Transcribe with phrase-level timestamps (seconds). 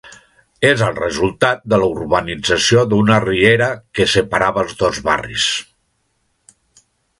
[0.69, 3.69] És el resultat de la urbanització d'una riera
[3.99, 5.49] que separava els dos barris.